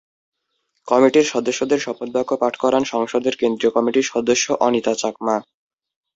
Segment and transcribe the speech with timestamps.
[0.87, 5.35] কমিটির সদস্যদের শপথবাক্য পাঠ করান সংগঠনের কেন্দ্রীয় কমিটির সদস্য অনিতা চাকমা।